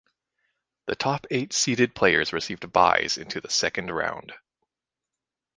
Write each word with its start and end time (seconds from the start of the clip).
The 0.87 0.95
top 0.95 1.27
eight 1.29 1.53
seeded 1.53 1.93
players 1.93 2.33
received 2.33 2.73
byes 2.73 3.19
into 3.19 3.39
the 3.39 3.51
second 3.51 3.91
round. 3.91 4.33